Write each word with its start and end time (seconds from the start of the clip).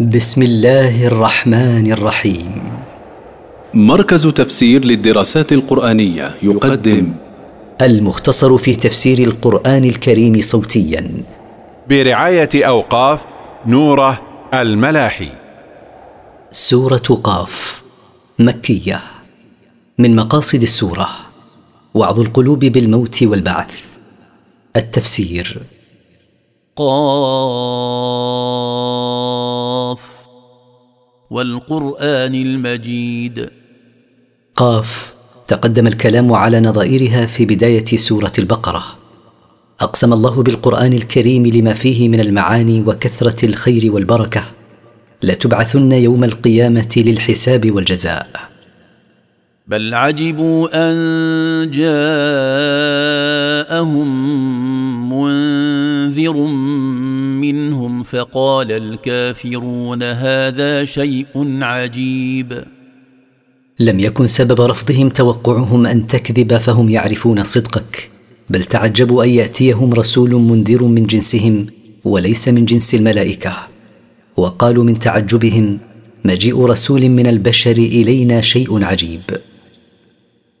بسم 0.00 0.42
الله 0.42 1.06
الرحمن 1.06 1.92
الرحيم. 1.92 2.62
مركز 3.74 4.26
تفسير 4.26 4.84
للدراسات 4.84 5.52
القرآنية 5.52 6.34
يقدم. 6.42 7.12
المختصر 7.82 8.56
في 8.56 8.76
تفسير 8.76 9.18
القرآن 9.18 9.84
الكريم 9.84 10.40
صوتيا. 10.40 11.10
برعاية 11.88 12.48
أوقاف 12.54 13.20
نوره 13.66 14.22
الملاحي. 14.54 15.28
سورة 16.52 17.20
قاف 17.24 17.82
مكية. 18.38 19.00
من 19.98 20.16
مقاصد 20.16 20.62
السورة 20.62 21.08
وعظ 21.94 22.20
القلوب 22.20 22.58
بالموت 22.58 23.22
والبعث. 23.22 23.84
التفسير. 24.76 25.62
قاف 26.76 26.94
والقرآن 31.30 32.34
المجيد. 32.34 33.50
قاف 34.56 35.14
تقدم 35.48 35.86
الكلام 35.86 36.32
على 36.32 36.60
نظائرها 36.60 37.26
في 37.26 37.44
بداية 37.46 37.84
سورة 37.84 38.32
البقرة. 38.38 38.84
أقسم 39.80 40.12
الله 40.12 40.42
بالقرآن 40.42 40.92
الكريم 40.92 41.46
لما 41.46 41.72
فيه 41.72 42.08
من 42.08 42.20
المعاني 42.20 42.80
وكثرة 42.80 43.44
الخير 43.46 43.92
والبركة. 43.92 44.44
لتبعثن 45.22 45.92
يوم 45.92 46.24
القيامة 46.24 46.94
للحساب 46.96 47.70
والجزاء. 47.70 48.28
بل 49.66 49.94
عجبوا 49.94 50.68
أن 50.74 51.70
جاءهم 51.70 52.04
منذر 55.14 56.36
منهم 57.40 58.02
فقال 58.02 58.72
الكافرون 58.72 60.02
هذا 60.02 60.84
شيء 60.84 61.26
عجيب. 61.62 62.64
لم 63.80 64.00
يكن 64.00 64.26
سبب 64.26 64.60
رفضهم 64.60 65.08
توقعهم 65.08 65.86
أن 65.86 66.06
تكذب 66.06 66.58
فهم 66.58 66.88
يعرفون 66.88 67.44
صدقك 67.44 68.10
بل 68.50 68.64
تعجبوا 68.64 69.24
أن 69.24 69.28
يأتيهم 69.28 69.94
رسول 69.94 70.30
منذر 70.30 70.84
من 70.84 71.06
جنسهم 71.06 71.66
وليس 72.04 72.48
من 72.48 72.64
جنس 72.64 72.94
الملائكة. 72.94 73.56
وقالوا 74.36 74.84
من 74.84 74.98
تعجبهم 74.98 75.78
مجيء 76.24 76.64
رسول 76.64 77.08
من 77.08 77.26
البشر 77.26 77.72
إلينا 77.72 78.40
شيء 78.40 78.84
عجيب. 78.84 79.20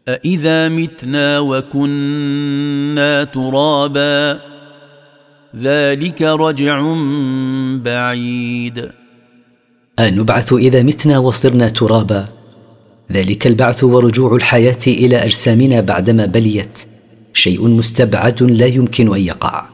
أإذا 0.08 0.68
متنا 0.68 1.38
وكنا 1.40 3.24
ترابا 3.24 4.40
ذلك 5.56 6.22
رجع 6.22 6.94
بعيد. 7.84 8.90
أنبعث 9.98 10.52
إذا 10.52 10.82
متنا 10.82 11.18
وصرنا 11.18 11.68
ترابا. 11.68 12.24
ذلك 13.12 13.46
البعث 13.46 13.84
ورجوع 13.84 14.34
الحياة 14.34 14.78
إلى 14.86 15.16
أجسامنا 15.16 15.80
بعدما 15.80 16.26
بليت. 16.26 16.78
شيء 17.34 17.68
مستبعد 17.68 18.42
لا 18.42 18.66
يمكن 18.66 19.14
أن 19.14 19.20
يقع. 19.20 19.66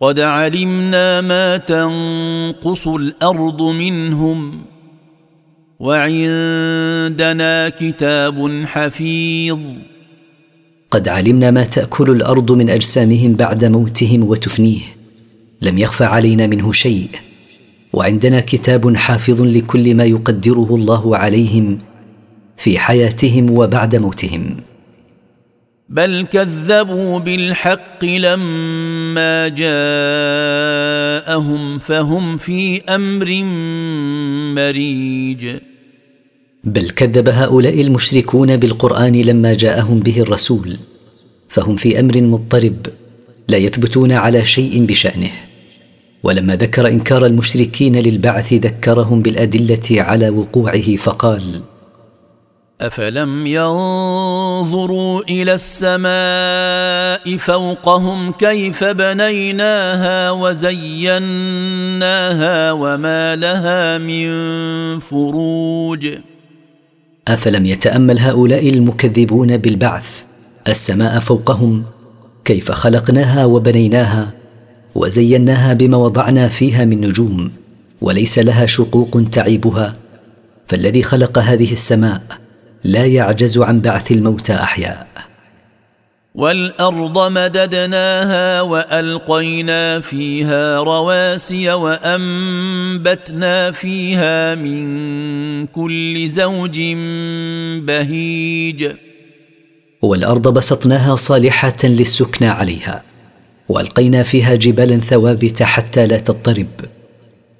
قد 0.00 0.20
علمنا 0.20 1.20
ما 1.20 1.56
تنقص 1.56 2.88
الأرض 2.88 3.62
منهم. 3.62 4.62
وعندنا 5.80 7.68
كتاب 7.68 8.64
حفيظ. 8.66 9.58
قد 10.92 11.08
علمنا 11.08 11.50
ما 11.50 11.64
تأكل 11.64 12.10
الأرض 12.10 12.52
من 12.52 12.70
أجسامهم 12.70 13.32
بعد 13.32 13.64
موتهم 13.64 14.24
وتفنيه. 14.24 14.80
لم 15.62 15.78
يخفى 15.78 16.04
علينا 16.04 16.46
منه 16.46 16.72
شيء. 16.72 17.08
وعندنا 17.92 18.40
كتاب 18.40 18.96
حافظ 18.96 19.42
لكل 19.42 19.94
ما 19.94 20.04
يقدره 20.04 20.74
الله 20.74 21.16
عليهم 21.16 21.78
في 22.56 22.78
حياتهم 22.78 23.50
وبعد 23.50 23.96
موتهم. 23.96 24.56
بل 25.88 26.26
كذبوا 26.30 27.18
بالحق 27.18 28.04
لما 28.04 29.48
جاءهم 29.48 29.78
فهم 31.78 32.36
في 32.36 32.82
أمر 32.88 33.42
مريج. 34.54 35.71
بل 36.64 36.90
كذب 36.90 37.28
هؤلاء 37.28 37.80
المشركون 37.80 38.56
بالقرآن 38.56 39.12
لما 39.12 39.54
جاءهم 39.54 40.00
به 40.00 40.20
الرسول 40.20 40.76
فهم 41.48 41.76
في 41.76 42.00
أمر 42.00 42.20
مضطرب 42.22 42.86
لا 43.48 43.56
يثبتون 43.56 44.12
على 44.12 44.44
شيء 44.44 44.86
بشأنه. 44.86 45.30
ولما 46.22 46.56
ذكر 46.56 46.88
إنكار 46.88 47.26
المشركين 47.26 47.96
للبعث 47.96 48.52
ذكرهم 48.52 49.22
بالأدلة 49.22 50.02
على 50.02 50.30
وقوعه 50.30 50.96
فقال 50.96 51.60
أفلم 52.80 53.46
ينظروا 53.46 55.22
إلى 55.28 55.54
السماء 55.54 57.36
فوقهم 57.36 58.32
كيف 58.32 58.84
بنيناها 58.84 60.30
وزيناها 60.30 61.12
وما 62.72 63.36
لها 63.36 63.98
من 63.98 64.30
فروج؟ 64.98 66.08
أفلم 67.28 67.66
يتأمل 67.66 68.18
هؤلاء 68.18 68.68
المكذبون 68.68 69.56
بالبعث 69.56 70.24
السماء 70.68 71.20
فوقهم 71.20 71.84
كيف 72.44 72.72
خلقناها 72.72 73.44
وبنيناها 73.44 74.32
وزيناها 74.94 75.72
بما 75.72 75.96
وضعنا 75.96 76.48
فيها 76.48 76.84
من 76.84 77.00
نجوم 77.00 77.50
وليس 78.00 78.38
لها 78.38 78.66
شقوق 78.66 79.22
تعيبها 79.32 79.92
فالذي 80.68 81.02
خلق 81.02 81.38
هذه 81.38 81.72
السماء 81.72 82.22
لا 82.84 83.06
يعجز 83.06 83.58
عن 83.58 83.80
بعث 83.80 84.12
الموتى 84.12 84.54
أحياء 84.54 85.06
والأرض 86.34 87.32
مددناها 87.32 88.60
وألقينا 88.60 90.00
فيها 90.00 90.82
رواسي 90.82 91.72
وأنبتنا 91.72 93.70
فيها 93.70 94.54
من 94.54 95.66
كل 95.66 96.28
زوج 96.28 96.80
بهيج. 97.86 98.92
والأرض 100.02 100.48
بسطناها 100.48 101.16
صالحة 101.16 101.76
للسكنى 101.84 102.48
عليها 102.48 103.02
وألقينا 103.68 104.22
فيها 104.22 104.54
جبالا 104.54 105.00
ثوابت 105.00 105.62
حتى 105.62 106.06
لا 106.06 106.18
تضطرب 106.18 106.66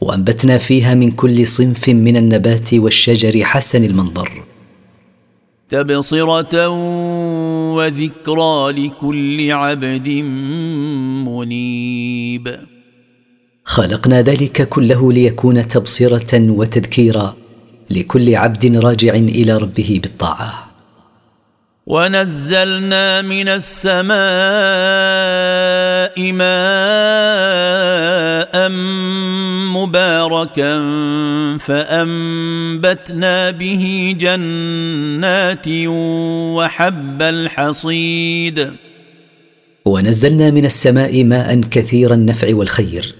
وأنبتنا 0.00 0.58
فيها 0.58 0.94
من 0.94 1.10
كل 1.10 1.46
صنف 1.46 1.88
من 1.88 2.16
النبات 2.16 2.74
والشجر 2.74 3.44
حسن 3.44 3.84
المنظر. 3.84 4.42
تبصرة 5.70 6.68
وذكرى 7.72 8.72
لكل 8.72 9.50
عبد 9.50 10.08
منيب. 11.28 12.58
خلقنا 13.64 14.22
ذلك 14.22 14.68
كله 14.68 15.12
ليكون 15.12 15.68
تبصره 15.68 16.50
وتذكيرا 16.50 17.36
لكل 17.90 18.36
عبد 18.36 18.76
راجع 18.76 19.14
إلى 19.14 19.56
ربه 19.56 20.00
بالطاعة. 20.02 20.71
ونزلنا 21.86 23.22
من 23.22 23.48
السماء 23.48 24.12
ماء 26.32 26.52
مباركا 29.74 30.72
فأنبتنا 31.58 33.50
به 33.50 34.16
جنات 34.20 35.68
وحب 36.56 37.22
الحصيد. 37.22 38.72
ونزلنا 39.84 40.50
من 40.50 40.64
السماء 40.64 41.24
ماء 41.24 41.60
كثير 41.70 42.14
النفع 42.14 42.54
والخير 42.54 43.14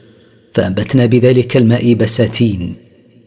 فأنبتنا 0.55 1.06
بذلك 1.06 1.57
الماء 1.57 1.95
بساتين 1.95 2.75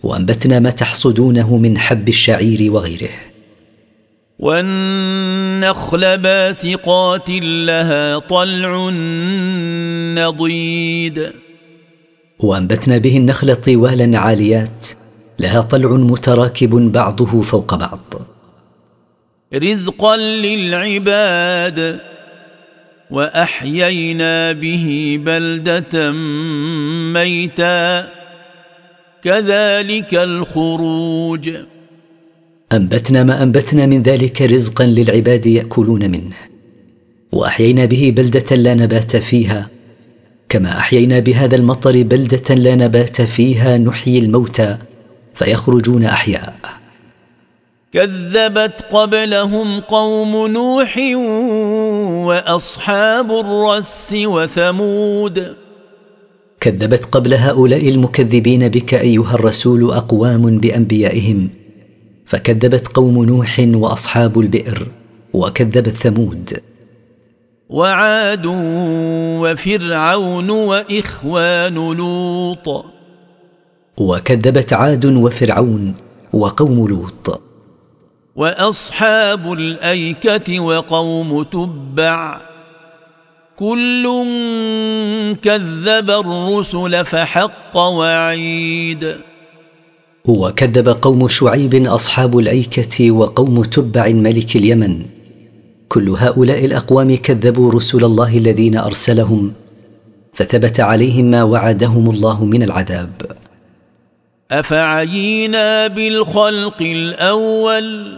وأنبتنا 0.04 0.59
ما 0.59 0.69
تحصدونه 0.69 1.57
من 1.57 1.77
حب 1.77 2.09
الشعير 2.09 2.71
وغيره. 2.71 3.25
والنخل 4.39 6.17
باسقات 6.17 7.29
لها 7.41 8.19
طلع 8.19 8.89
نضيد. 10.15 11.31
وأنبتنا 12.39 12.97
به 12.97 13.17
النخل 13.17 13.55
طوالا 13.55 14.19
عاليات 14.19 14.87
لها 15.39 15.61
طلع 15.61 15.89
متراكب 15.89 16.69
بعضه 16.69 17.41
فوق 17.41 17.75
بعض. 17.75 17.99
رزقا 19.53 20.17
للعباد 20.17 21.99
وأحيينا 23.11 24.51
به 24.51 25.19
بلدة 25.25 26.11
ميتا. 27.13 28.09
كذلك 29.23 30.15
الخروج. 30.15 31.49
أنبتنا 32.75 33.24
ما 33.24 33.44
أنبتنا 33.44 33.86
من 33.86 34.04
ذلك 34.04 34.42
رزقا 34.42 34.86
للعباد 34.86 35.45
يأكلون 35.45 36.12
منه. 36.12 36.36
وأحيينا 37.31 37.86
به 37.86 38.13
بلدة 38.16 38.56
لا 38.56 38.74
نبات 38.74 39.18
فيها. 39.18 39.69
كما 40.50 40.77
أحيينا 40.77 41.19
بهذا 41.19 41.56
المطر 41.56 42.04
بلدة 42.04 42.56
لا 42.56 42.75
نبات 42.75 43.22
فيها 43.22 43.77
نحيي 43.77 44.19
الموتى 44.19 44.77
فيخرجون 45.33 46.04
أحياء. 46.04 46.56
كذبت 47.92 48.86
قبلهم 48.92 49.80
قوم 49.80 50.48
نوح 50.48 50.98
وأصحاب 52.28 53.31
الرس 53.31 54.16
وثمود. 54.18 55.56
كذبت 56.60 57.06
قبل 57.06 57.33
هؤلاء 57.33 57.89
المكذبين 57.89 58.68
بك 58.69 58.94
أيها 58.94 59.33
الرسول 59.33 59.92
أقوام 59.92 60.57
بأنبيائهم. 60.57 61.50
فكذبت 62.25 62.88
قوم 62.88 63.25
نوح 63.25 63.66
وأصحاب 63.74 64.39
البئر 64.39 64.88
وكذبت 65.33 65.89
ثمود. 65.89 66.60
وعاد 67.69 68.45
وفرعون 69.42 70.50
وإخوان 70.50 71.74
لوط. 71.74 72.86
وكذبت 73.98 74.74
عاد 74.74 75.06
وفرعون 75.06 75.94
وقوم 76.33 76.88
لوط. 76.88 77.42
وأصحاب 78.36 79.54
الأيكة 79.54 80.60
وقوم 80.60 81.44
تبع. 81.44 82.42
كل 83.56 84.04
كذب 85.42 86.10
الرسل 86.10 87.06
فحق 87.06 87.78
وعيد. 87.78 89.18
وكذب 90.27 90.89
قوم 90.89 91.27
شعيب 91.27 91.86
أصحاب 91.86 92.39
الأيكة 92.39 93.12
وقوم 93.12 93.63
تبع 93.63 94.10
ملك 94.10 94.56
اليمن. 94.56 95.06
كل 95.89 96.10
هؤلاء 96.10 96.66
الأقوام 96.66 97.16
كذبوا 97.16 97.72
رسل 97.72 98.04
الله 98.04 98.38
الذين 98.38 98.77
أرسلهم 98.77 99.54
فثبت 100.33 100.80
عليهم 100.80 101.25
ما 101.25 101.44
وعدهم 101.44 102.10
الله 102.10 102.45
من 102.45 102.63
العذاب. 102.63 103.12
أفعينا 104.51 105.88
بالخلق 105.88 106.81
الأول؟ 106.81 108.18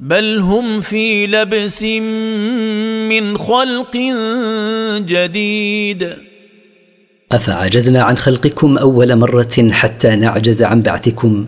بل 0.00 0.38
هم 0.38 0.80
في 0.80 1.26
لبس 1.26 1.82
من 3.08 3.38
خلق 3.38 3.96
جديد. 4.98 6.33
أفعجزنا 7.34 8.02
عن 8.02 8.16
خلقكم 8.16 8.78
أول 8.78 9.16
مرة 9.16 9.70
حتى 9.70 10.16
نعجز 10.16 10.62
عن 10.62 10.82
بعثكم؟ 10.82 11.46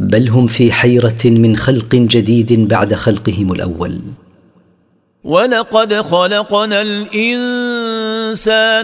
بل 0.00 0.28
هم 0.28 0.46
في 0.46 0.72
حيرة 0.72 1.24
من 1.24 1.56
خلق 1.56 1.94
جديد 1.94 2.68
بعد 2.68 2.94
خلقهم 2.94 3.52
الأول. 3.52 4.00
ولقد 5.24 5.94
خلقنا 5.94 6.82
الإنسان 6.82 7.90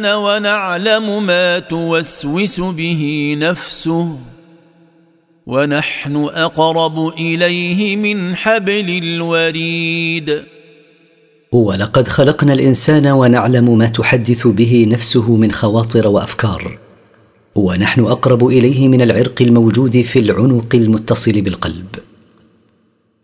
ونعلم 0.07 1.27
ما 1.27 1.59
توسوس 1.59 2.61
به 2.61 3.35
نفسه 3.41 4.19
ونحن 5.47 6.17
أقرب 6.17 7.09
إليه 7.09 7.97
من 7.97 8.37
حبل 8.37 8.99
الوريد. 9.05 10.43
ولقد 11.53 12.09
خلقنا 12.09 12.53
الإنسان 12.53 13.07
ونعلم 13.07 13.79
ما 13.79 13.87
تحدث 13.87 14.47
به 14.47 14.87
نفسه 14.91 15.37
من 15.37 15.53
خواطر 15.53 16.09
وأفكار. 16.09 16.79
ونحن 17.55 18.01
أقرب 18.01 18.47
إليه 18.47 18.89
من 18.89 19.03
العرق 19.03 19.43
الموجود 19.43 20.01
في 20.01 20.19
العنق 20.19 20.75
المتصل 20.75 21.41
بالقلب. 21.41 21.87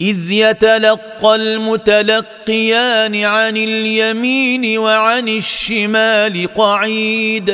إذ 0.01 0.31
يتلقى 0.31 1.37
المتلقيان 1.37 3.17
عن 3.17 3.57
اليمين 3.57 4.79
وعن 4.79 5.29
الشمال 5.29 6.55
قعيد. 6.55 7.51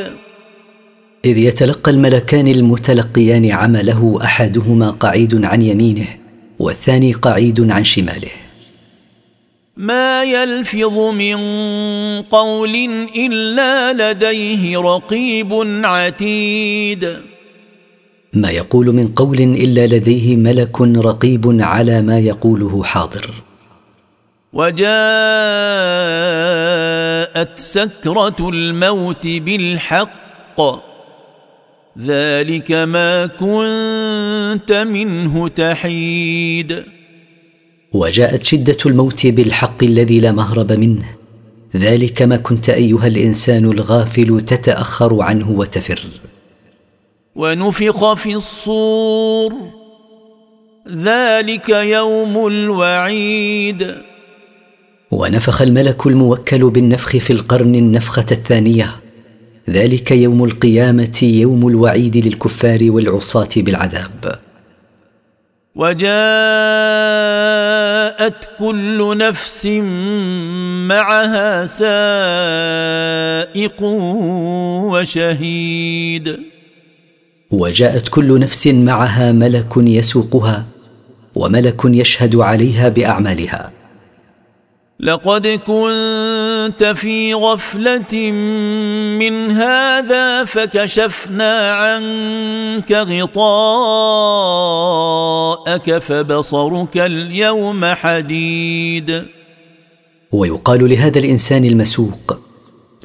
إذ 1.25 1.37
يتلقى 1.37 1.91
الملكان 1.91 2.47
المتلقيان 2.47 3.51
عمله 3.51 4.19
أحدهما 4.23 4.89
قعيد 4.89 5.45
عن 5.45 5.61
يمينه 5.61 6.07
والثاني 6.59 7.13
قعيد 7.13 7.71
عن 7.71 7.83
شماله. 7.83 8.40
ما 9.81 10.23
يلفظ 10.23 10.99
من 10.99 11.37
قول 12.21 12.75
إلا 13.15 13.93
لديه 13.93 14.77
رقيب 14.77 15.53
عتيد. 15.83 17.17
ما 18.33 18.49
يقول 18.49 18.85
من 18.85 19.07
قول 19.07 19.41
إلا 19.41 19.87
لديه 19.87 20.35
ملك 20.35 20.81
رقيب 20.81 21.57
على 21.61 22.01
ما 22.01 22.19
يقوله 22.19 22.83
حاضر. 22.83 23.33
وجاءت 24.53 24.79
سكرة 27.59 28.49
الموت 28.49 29.27
بالحق. 29.27 30.61
ذلك 31.99 32.71
ما 32.71 33.25
كنت 33.25 34.71
منه 34.71 35.47
تحيد. 35.47 37.00
وجاءت 37.93 38.43
شدة 38.43 38.77
الموت 38.85 39.27
بالحق 39.27 39.83
الذي 39.83 40.19
لا 40.19 40.31
مهرب 40.31 40.71
منه. 40.71 41.05
ذلك 41.75 42.21
ما 42.21 42.37
كنت 42.37 42.69
أيها 42.69 43.07
الإنسان 43.07 43.65
الغافل 43.65 44.41
تتأخر 44.41 45.21
عنه 45.21 45.51
وتفر. 45.51 46.07
ونفخ 47.35 48.13
في 48.13 48.35
الصور. 48.35 49.53
ذلك 50.89 51.69
يوم 51.69 52.47
الوعيد. 52.47 53.95
ونفخ 55.11 55.61
الملك 55.61 56.07
الموكل 56.07 56.69
بالنفخ 56.69 57.17
في 57.17 57.33
القرن 57.33 57.75
النفخة 57.75 58.25
الثانية. 58.31 58.95
ذلك 59.69 60.11
يوم 60.11 60.43
القيامة 60.43 61.19
يوم 61.23 61.67
الوعيد 61.67 62.17
للكفار 62.17 62.79
والعصاة 62.81 63.49
بالعذاب. 63.57 64.39
وجاءت 65.75 66.11
كل 68.59 69.17
نفس 69.17 69.65
معها 70.87 71.65
سائق 71.65 71.91
وشهيد. 74.91 76.39
وجاءت 77.51 78.07
كل 78.07 78.39
نفس 78.39 78.67
معها 78.67 79.31
ملك 79.31 79.77
يسوقها 79.77 80.65
وملك 81.35 81.81
يشهد 81.85 82.35
عليها 82.35 82.89
بأعمالها. 82.89 83.71
لقد 85.01 85.47
كنت 85.47 86.83
في 86.95 87.33
غفلة 87.33 88.31
من 89.19 89.51
هذا 89.51 90.43
فكشفنا 90.43 91.71
عنك 91.73 92.91
غطاءك 92.91 93.57
فبصرك 95.97 96.97
اليوم 96.97 97.85
حديد. 97.85 99.25
ويقال 100.31 100.89
لهذا 100.89 101.19
الإنسان 101.19 101.65
المسوق 101.65 102.37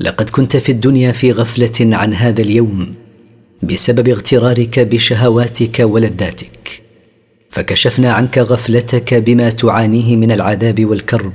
لقد 0.01 0.31
كنت 0.31 0.57
في 0.57 0.73
الدنيا 0.73 1.13
في 1.13 1.33
غفلة 1.33 1.97
عن 1.97 2.15
هذا 2.15 2.43
اليوم 2.43 2.95
بسبب 3.63 4.09
اغترارك 4.09 4.81
بشهواتك 4.81 5.81
ولذاتك 5.81 6.83
فكشفنا 7.51 8.13
عنك 8.13 8.39
غفلتك 8.39 9.15
بما 9.15 9.51
تعانيه 9.51 10.17
من 10.17 10.33
العذاب 10.33 10.85
والكرب. 10.85 11.33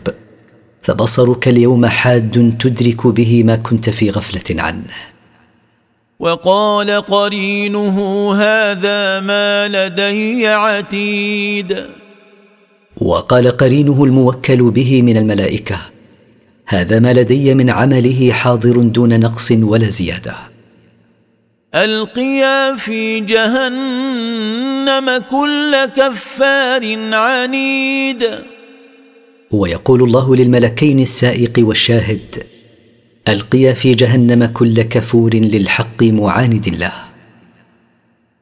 فبصرك 0.82 1.48
اليوم 1.48 1.86
حاد 1.86 2.58
تدرك 2.60 3.08
به 3.08 3.44
ما 3.44 3.56
كنت 3.56 3.90
في 3.90 4.10
غفلة 4.10 4.62
عنه. 4.62 4.94
وقال 6.20 6.92
قرينه 6.92 7.98
هذا 8.36 9.20
ما 9.20 9.68
لدي 9.68 10.48
عتيد. 10.48 11.88
وقال 12.98 13.58
قرينه 13.58 14.04
الموكل 14.04 14.72
به 14.72 15.02
من 15.02 15.18
الملائكة 15.18 15.78
هذا 16.68 17.00
ما 17.00 17.14
لدي 17.14 17.54
من 17.54 17.70
عمله 17.70 18.32
حاضر 18.32 18.82
دون 18.82 19.20
نقص 19.20 19.52
ولا 19.52 19.90
زيادة. 19.90 20.36
ألقيا 21.76 22.76
في 22.76 23.20
جهنم 23.20 25.24
كل 25.30 25.86
كفار 25.86 27.14
عنيد. 27.14 28.51
ويقول 29.52 30.04
الله 30.04 30.36
للملكين 30.36 31.00
السائق 31.00 31.54
والشاهد 31.58 32.44
ألقيا 33.28 33.74
في 33.74 33.94
جهنم 33.94 34.46
كل 34.46 34.82
كفور 34.82 35.34
للحق 35.36 36.04
معاند 36.04 36.70
له. 36.70 36.94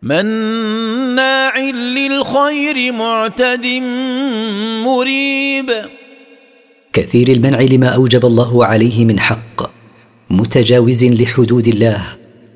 مناع 0.04 1.60
للخير 1.70 2.94
معتد 2.94 3.66
مريب. 4.86 5.72
كثير 6.94 7.28
المنع 7.32 7.62
لما 7.62 7.88
أوجب 7.88 8.26
الله 8.26 8.66
عليه 8.66 9.06
من 9.06 9.20
حق 9.20 9.72
متجاوز 10.30 11.06
لحدود 11.06 11.68
الله 11.68 12.02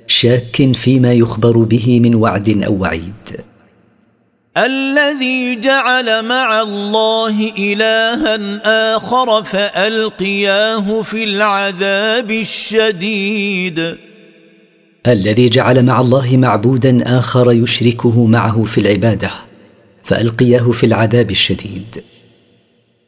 شاك 0.07 0.71
فيما 0.75 1.13
يخبر 1.13 1.57
به 1.57 1.99
من 1.99 2.15
وعد 2.15 2.63
أو 2.63 2.77
وعيد. 2.81 3.42
الذي 4.57 5.55
جعل 5.55 6.25
مع 6.25 6.61
الله 6.61 7.51
إلها 7.57 8.95
آخر 8.95 9.43
فألقياه 9.43 11.01
في 11.01 11.23
العذاب 11.23 12.31
الشديد. 12.31 13.97
الذي 15.07 15.49
جعل 15.49 15.85
مع 15.85 16.01
الله 16.01 16.37
معبودا 16.37 17.19
آخر 17.19 17.51
يشركه 17.51 18.25
معه 18.25 18.63
في 18.63 18.77
العبادة 18.77 19.31
فألقياه 20.03 20.71
في 20.71 20.85
العذاب 20.85 21.31
الشديد. 21.31 22.03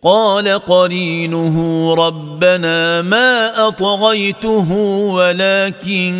قال 0.01 0.47
قرينه 0.47 1.55
ربنا 1.93 3.01
ما 3.01 3.67
أطغيته 3.67 4.71
ولكن 5.11 6.13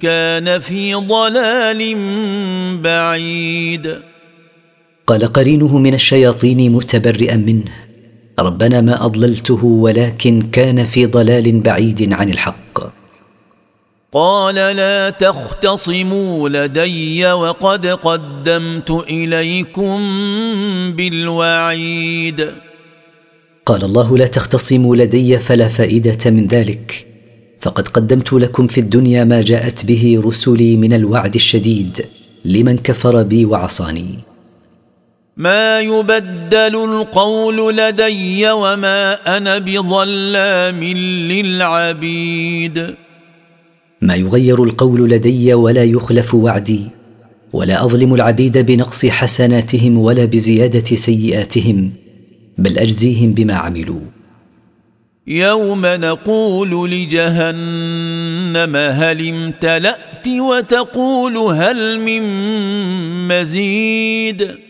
كان 0.00 0.60
في 0.60 0.94
ضلال 0.94 1.94
بعيد. 2.82 4.15
قال 5.06 5.32
قرينه 5.32 5.78
من 5.78 5.94
الشياطين 5.94 6.72
متبرئا 6.72 7.36
منه 7.36 7.64
ربنا 8.38 8.80
ما 8.80 9.04
أضللته 9.04 9.64
ولكن 9.64 10.42
كان 10.52 10.84
في 10.84 11.06
ضلال 11.06 11.60
بعيد 11.60 12.12
عن 12.12 12.30
الحق. 12.30 12.96
قال 14.12 14.54
لا 14.54 15.10
تختصموا 15.10 16.48
لدي 16.48 17.32
وقد 17.32 17.86
قدمت 17.86 18.90
إليكم 18.90 19.98
بالوعيد. 20.96 22.50
قال 23.66 23.84
الله 23.84 24.18
لا 24.18 24.26
تختصموا 24.26 24.96
لدي 24.96 25.38
فلا 25.38 25.68
فائدة 25.68 26.30
من 26.30 26.46
ذلك 26.46 27.06
فقد 27.60 27.88
قدمت 27.88 28.32
لكم 28.32 28.66
في 28.66 28.80
الدنيا 28.80 29.24
ما 29.24 29.42
جاءت 29.42 29.84
به 29.86 30.22
رسلي 30.24 30.76
من 30.76 30.92
الوعد 30.92 31.34
الشديد 31.34 32.06
لمن 32.44 32.78
كفر 32.78 33.22
بي 33.22 33.44
وعصاني. 33.44 34.25
ما 35.36 35.80
يبدل 35.80 36.84
القول 36.84 37.76
لدي 37.76 38.50
وما 38.50 39.36
أنا 39.36 39.58
بظلام 39.58 40.84
للعبيد. 41.32 42.94
ما 44.02 44.14
يغير 44.14 44.64
القول 44.64 45.10
لدي 45.10 45.54
ولا 45.54 45.84
يخلف 45.84 46.34
وعدي 46.34 46.82
ولا 47.52 47.84
أظلم 47.84 48.14
العبيد 48.14 48.58
بنقص 48.58 49.06
حسناتهم 49.06 49.98
ولا 49.98 50.24
بزيادة 50.24 50.96
سيئاتهم 50.96 51.92
بل 52.58 52.78
أجزيهم 52.78 53.32
بما 53.32 53.54
عملوا. 53.54 54.00
يوم 55.26 55.86
نقول 55.86 56.90
لجهنم 56.90 58.76
هل 58.76 59.28
امتلأت 59.28 60.28
وتقول 60.28 61.38
هل 61.38 62.00
من 62.00 62.22
مزيد. 63.28 64.65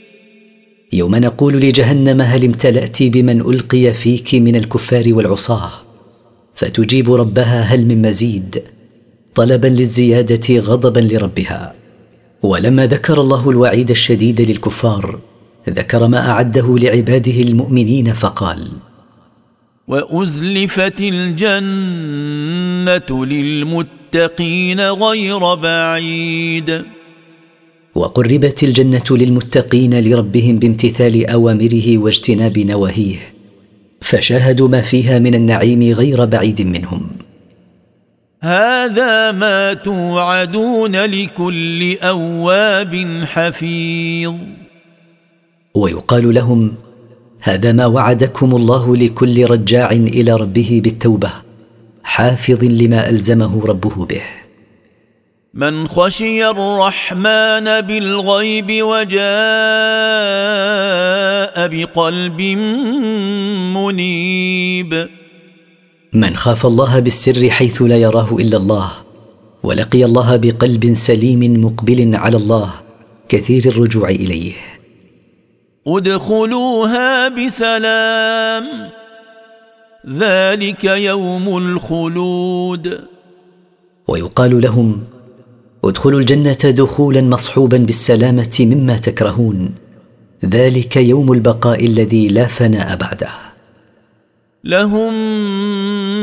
يوم 0.93 1.17
نقول 1.17 1.55
لجهنم 1.61 2.21
هل 2.21 2.45
امتلأت 2.45 3.03
بمن 3.03 3.41
ألقي 3.41 3.93
فيك 3.93 4.35
من 4.35 4.57
الكفار 4.57 5.15
والعصاة؟ 5.15 5.71
فتجيب 6.55 7.13
ربها 7.13 7.63
هل 7.63 7.87
من 7.87 8.03
مزيد؟ 8.03 8.63
طلبا 9.35 9.67
للزيادة 9.67 10.59
غضبا 10.59 11.01
لربها. 11.01 11.75
ولما 12.43 12.87
ذكر 12.87 13.21
الله 13.21 13.51
الوعيد 13.51 13.91
الشديد 13.91 14.41
للكفار 14.41 15.21
ذكر 15.69 16.07
ما 16.07 16.31
أعده 16.31 16.79
لعباده 16.79 17.43
المؤمنين 17.43 18.13
فقال 18.13 18.69
وأزلفت 19.89 21.01
الجنة 21.01 22.47
للمتقين 23.27 24.81
غير 24.81 25.55
بعيد. 25.55 26.85
وقربت 27.97 28.63
الجنة 28.63 29.05
للمتقين 29.11 30.01
لربهم 30.01 30.59
بامتثال 30.59 31.27
أوامره 31.27 31.99
واجتناب 31.99 32.59
نواهيه 32.59 33.19
فشاهدوا 34.01 34.69
ما 34.69 34.81
فيها 34.83 35.19
من 35.19 35.35
النعيم 35.35 35.83
غير 35.83 36.25
بعيد 36.25 36.63
منهم. 36.63 37.07
هذا 38.43 39.33
ما 39.33 39.73
توعدون 39.73 40.97
لكل 40.97 41.99
أواب 41.99 43.23
حفيظ. 43.25 44.35
ويقال 45.75 46.35
لهم 46.35 46.75
هذا 47.41 47.73
ما 47.73 47.87
وعدكم 47.87 48.57
الله 48.57 48.97
لكل 48.97 49.45
رجاع 49.45 49.91
إلى 49.91 50.33
ربه 50.33 50.81
بالتوبة 50.85 51.31
حافظ 52.05 52.65
لما 52.65 53.09
ألزمه 53.09 53.67
ربه 53.67 54.07
به. 54.07 54.46
من 55.57 55.89
خشي 55.89 56.45
الرحمن 56.49 57.81
بالغيب 57.81 58.83
وجاء 58.83 59.17
بقلب 61.69 62.41
منيب. 63.77 65.09
من 66.13 66.37
خاف 66.37 66.67
الله 66.67 66.99
بالسر 66.99 67.51
حيث 67.51 67.83
لا 67.83 67.97
يراه 67.97 68.37
إلا 68.37 68.57
الله 68.57 68.91
ولقي 69.63 70.05
الله 70.05 70.37
بقلب 70.37 70.95
سليم 70.95 71.65
مقبل 71.65 72.15
على 72.15 72.37
الله 72.37 72.71
كثير 73.29 73.65
الرجوع 73.65 74.09
إليه. 74.09 74.53
ادخلوها 75.87 77.29
بسلام 77.29 78.65
ذلك 80.09 80.85
يوم 80.85 81.59
الخلود. 81.59 83.01
ويقال 84.09 84.61
لهم 84.61 85.16
ادخلوا 85.89 86.21
الجنة 86.21 86.53
دخولا 86.53 87.21
مصحوبا 87.21 87.79
بالسلامة 87.79 88.57
مما 88.61 88.97
تكرهون. 88.97 89.71
ذلك 90.45 90.97
يوم 90.97 91.33
البقاء 91.33 91.87
الذي 91.87 92.29
لا 92.29 92.47
فناء 92.47 92.97
بعده. 92.97 93.29
لهم 94.65 95.15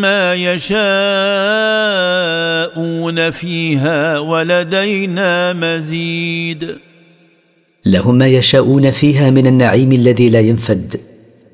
ما 0.01 0.33
يشاءون 0.33 0.81
فيها 3.31 4.19
ولدينا 4.19 5.53
مزيد. 5.53 6.77
لهم 7.85 8.15
ما 8.15 8.27
يشاءون 8.27 8.91
فيها 8.91 9.29
من 9.29 9.47
النعيم 9.47 9.91
الذي 9.91 10.29
لا 10.29 10.39
ينفد. 10.39 11.01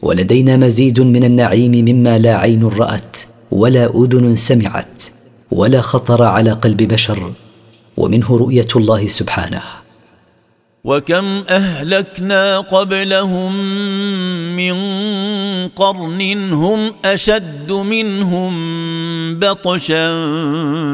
ولدينا 0.02 0.58
مزيد 0.58 1.00
من 1.00 1.24
النعيم 1.24 1.72
مما 1.72 2.20
لا 2.20 2.36
عين 2.36 2.64
رأت 2.64 3.18
ولا 3.52 3.86
أذن 4.04 4.36
سمعت 4.36 5.04
ولا 5.52 5.82
خطر 5.82 6.24
على 6.24 6.52
قلب 6.52 6.78
بشر. 6.78 7.32
ومنه 8.00 8.38
رؤية 8.38 8.72
الله 8.76 9.08
سبحانه. 9.08 9.62
وكم 10.84 11.44
اهلكنا 11.50 12.60
قبلهم 12.60 13.54
من 14.56 14.76
قرن 15.68 16.54
هم 16.54 16.94
اشد 17.06 17.72
منهم 17.72 18.54
بطشا 19.40 20.10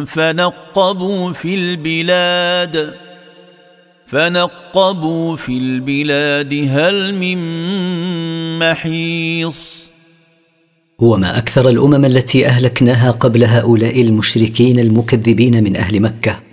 فنقبوا 0.05 1.33
في 1.33 1.55
البلاد 1.55 2.93
فنقبوا 4.07 5.35
في 5.35 5.57
البلاد 5.57 6.53
هل 6.53 7.15
من 7.15 7.39
محيص. 8.59 9.85
وما 10.99 11.37
أكثر 11.37 11.69
الامم 11.69 12.05
التي 12.05 12.45
اهلكناها 12.45 13.11
قبل 13.11 13.43
هؤلاء 13.43 14.01
المشركين 14.01 14.79
المكذبين 14.79 15.63
من 15.63 15.75
أهل 15.75 16.01
مكه 16.01 16.44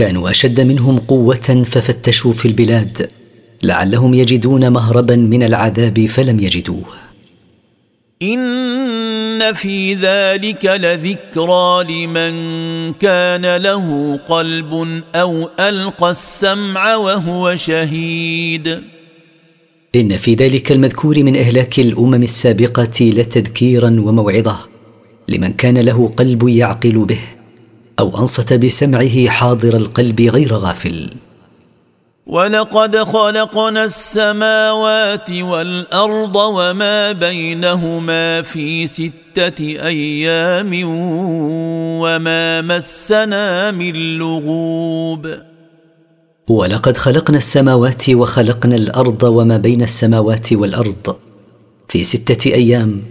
كانوا 0.00 0.30
أشد 0.30 0.60
منهم 0.60 0.98
قوة 0.98 1.64
ففتشوا 1.70 2.32
في 2.32 2.48
البلاد 2.48 3.10
لعلهم 3.62 4.14
يجدون 4.14 4.68
مهربا 4.72 5.16
من 5.16 5.42
العذاب 5.42 6.06
فلم 6.06 6.40
يجدوه. 6.40 6.84
إن 8.22 9.52
في 9.52 9.94
ذلك 9.94 10.64
لذكرى 10.64 11.84
لمن 11.84 12.32
كان 12.92 13.56
له 13.56 14.16
قلب 14.28 15.02
أو 15.14 15.50
ألقى 15.60 16.10
السمع 16.10 16.94
وهو 16.94 17.56
شهيد. 17.56 18.82
إن 19.96 20.16
في 20.16 20.34
ذلك 20.34 20.72
المذكور 20.72 21.22
من 21.22 21.36
إهلاك 21.36 21.78
الأمم 21.78 22.22
السابقة 22.22 23.00
لتذكيرا 23.00 23.88
وموعظة 23.88 24.58
لمن 25.28 25.52
كان 25.52 25.78
له 25.78 26.08
قلب 26.08 26.48
يعقل 26.48 27.04
به. 27.04 27.39
أو 28.00 28.18
أنصت 28.18 28.52
بسمعه 28.52 29.28
حاضر 29.28 29.76
القلب 29.76 30.20
غير 30.20 30.54
غافل. 30.54 31.10
ولقد 32.26 32.96
خلقنا 32.96 33.84
السماوات 33.84 35.30
والأرض 35.30 36.36
وما 36.36 37.12
بينهما 37.12 38.42
في 38.42 38.86
ستة 38.86 39.60
أيام 39.60 40.70
وما 42.02 42.60
مسنا 42.60 43.70
من 43.70 44.18
لغوب. 44.18 45.36
ولقد 46.48 46.96
خلقنا 46.96 47.38
السماوات 47.38 48.10
وخلقنا 48.10 48.76
الأرض 48.76 49.22
وما 49.22 49.56
بين 49.56 49.82
السماوات 49.82 50.52
والأرض 50.52 51.16
في 51.88 52.04
ستة 52.04 52.54
أيام 52.54 53.02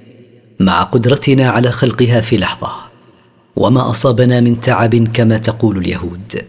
مع 0.59 0.83
قدرتنا 0.83 1.49
على 1.49 1.71
خلقها 1.71 2.21
في 2.21 2.37
لحظة. 2.37 2.88
وما 3.55 3.89
أصابنا 3.89 4.39
من 4.39 4.61
تعب 4.61 4.95
كما 4.95 5.37
تقول 5.37 5.77
اليهود. 5.77 6.41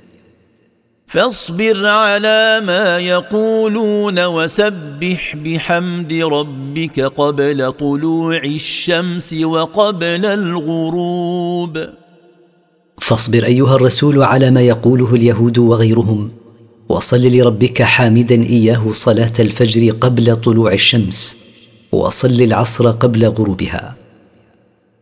فاصبر 1.06 1.86
على 1.86 2.62
ما 2.64 2.98
يقولون 2.98 4.24
وسبح 4.24 5.36
بحمد 5.36 6.12
ربك 6.12 7.00
قبل 7.00 7.72
طلوع 7.72 8.36
الشمس 8.36 9.32
وقبل 9.32 10.26
الغروب. 10.26 11.78
فاصبر 12.98 13.44
أيها 13.44 13.76
الرسول 13.76 14.22
على 14.22 14.50
ما 14.50 14.60
يقوله 14.60 15.14
اليهود 15.14 15.58
وغيرهم 15.58 16.30
وصل 16.88 17.22
لربك 17.22 17.82
حامدا 17.82 18.42
إياه 18.42 18.92
صلاة 18.92 19.32
الفجر 19.40 19.90
قبل 19.90 20.36
طلوع 20.36 20.72
الشمس 20.72 21.36
وصل 21.92 22.42
العصر 22.42 22.90
قبل 22.90 23.26
غروبها. 23.26 23.99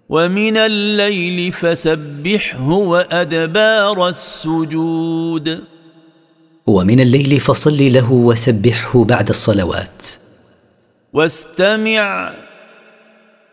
ومن 0.09 0.57
الليل 0.57 1.53
فسبحه 1.53 2.71
وأدبار 2.71 4.09
السجود. 4.09 5.65
ومن 6.67 7.01
الليل 7.01 7.41
فصل 7.41 7.93
له 7.93 8.13
وسبحه 8.13 9.05
بعد 9.05 9.29
الصلوات. 9.29 10.07
واستمع. 11.13 12.35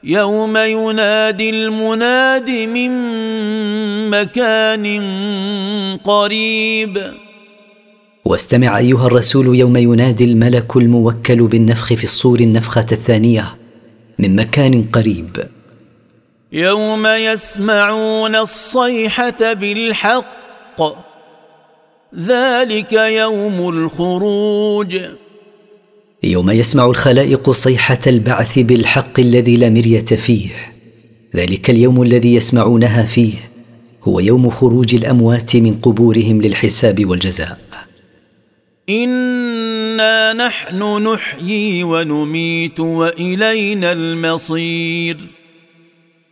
يوم 0.04 0.58
ينادي 0.58 1.50
المناد 1.50 2.50
من 2.50 2.90
مكان 4.10 4.86
قريب. 6.04 7.14
واستمع 8.26 8.78
أيها 8.78 9.08
الرسول 9.08 9.56
يوم 9.56 9.78
ينادي 9.78 10.24
الملك 10.24 10.78
الموكل 10.78 11.48
بالنفخ 11.48 11.94
في 11.94 12.04
الصور 12.04 12.40
النفخة 12.40 12.86
الثانية 12.92 13.56
من 14.20 14.36
مكان 14.36 14.84
قريب. 14.84 15.55
يوم 16.56 17.08
يسمعون 17.08 18.36
الصيحة 18.36 19.54
بالحق. 19.54 20.82
ذلك 22.20 22.94
يوم 22.94 23.70
الخروج. 23.70 24.98
يوم 26.24 26.52
يسمع 26.52 26.86
الخلائق 26.86 27.52
صيحة 27.52 28.00
البعث 28.08 28.60
بالحق 28.60 29.20
الذي 29.20 29.58
لا 29.58 29.70
مرية 29.70 30.00
فيه. 30.00 30.50
ذلك 31.36 31.70
اليوم 31.70 32.02
الذي 32.02 32.36
يسمعونها 32.36 33.04
فيه. 33.04 33.34
هو 34.04 34.20
يوم 34.20 34.50
خروج 34.50 34.96
الأموات 34.96 35.56
من 35.56 35.74
قبورهم 35.74 36.42
للحساب 36.42 37.06
والجزاء. 37.06 37.58
إنا 38.90 40.34
نحن 40.34 40.84
نحيي 41.08 41.84
ونميت 41.84 42.80
وإلينا 42.80 43.92
المصير. 43.92 45.18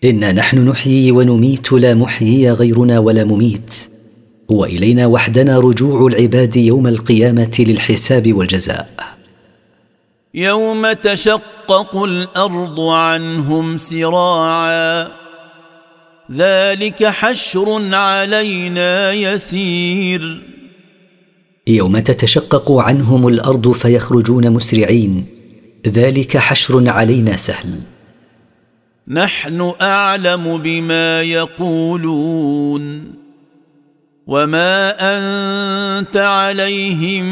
انا 0.03 0.31
نحن 0.31 0.69
نحيي 0.69 1.12
ونميت 1.12 1.72
لا 1.72 1.93
محيي 1.93 2.51
غيرنا 2.51 3.00
ولا 3.00 3.24
مميت. 3.24 3.75
وإلينا 4.50 5.05
وحدنا 5.05 5.60
رجوع 5.60 6.07
العباد 6.07 6.55
يوم 6.55 6.88
القيامة 6.88 7.55
للحساب 7.60 8.33
والجزاء. 8.33 8.89
يوم 10.33 10.91
تشقق 10.91 12.03
الأرض 12.03 12.79
عنهم 12.79 13.77
سراعا. 13.77 15.07
ذلك 16.31 17.05
حشر 17.05 17.95
علينا 17.95 19.12
يسير. 19.12 20.41
يوم 21.67 22.00
تتشقق 22.00 22.72
عنهم 22.72 23.27
الأرض 23.27 23.72
فيخرجون 23.72 24.51
مسرعين. 24.51 25.25
ذلك 25.88 26.38
حشر 26.38 26.89
علينا 26.89 27.38
سهل. 27.38 27.92
نحن 29.07 29.74
أعلم 29.81 30.57
بما 30.57 31.22
يقولون 31.22 33.13
وما 34.27 34.95
أنت 35.00 36.17
عليهم 36.17 37.25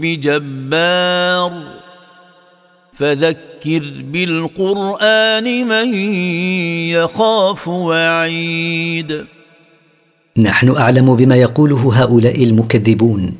بجبار 0.00 1.62
فذكر 2.92 3.82
بالقرآن 4.12 5.66
من 5.68 5.94
يخاف 6.88 7.68
وعيد 7.68 9.24
نحن 10.38 10.76
أعلم 10.76 11.16
بما 11.16 11.36
يقوله 11.36 12.02
هؤلاء 12.02 12.44
المكذبون 12.44 13.34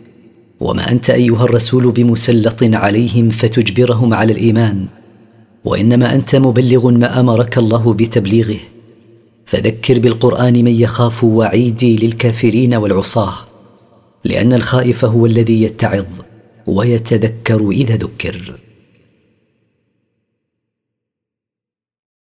وما 0.61 0.91
أنت 0.91 1.11
أيها 1.11 1.45
الرسول 1.45 1.91
بمسلط 1.93 2.63
عليهم 2.63 3.31
فتجبرهم 3.31 4.15
على 4.15 4.33
الإيمان 4.33 4.87
وإنما 5.65 6.15
أنت 6.15 6.37
مبلغ 6.37 6.91
ما 6.91 7.21
أمرك 7.21 7.59
الله 7.59 7.95
بتبليغه. 7.95 8.59
فذكر 9.47 9.99
بالقرآن 9.99 10.53
من 10.53 10.73
يخاف 10.73 11.25
وعيدي 11.25 11.97
للكافرين 11.97 12.75
والعصاة 12.75 13.35
لأن 14.25 14.53
الخائف 14.53 15.05
هو 15.05 15.27
الذي 15.27 15.63
يتعظ 15.63 16.05
ويتذكر 16.67 17.71
إذا 17.71 17.97
ذكر. 17.97 18.64